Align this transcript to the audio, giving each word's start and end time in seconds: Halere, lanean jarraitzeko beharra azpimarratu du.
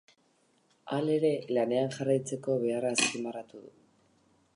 Halere, 0.95 1.29
lanean 1.57 1.93
jarraitzeko 1.97 2.57
beharra 2.65 2.95
azpimarratu 2.97 3.63
du. 3.67 3.71